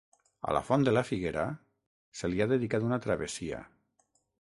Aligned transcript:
A 0.51 0.55
la 0.55 0.61
Font 0.69 0.85
de 0.87 0.93
la 0.95 1.03
Figuera 1.09 1.45
se 2.23 2.33
li 2.33 2.41
ha 2.47 2.51
dedicat 2.57 2.91
una 2.91 3.03
Travessia. 3.07 3.65